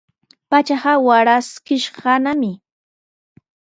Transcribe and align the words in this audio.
Pachaqa 0.49 0.93
waraskishqanami. 1.05 2.51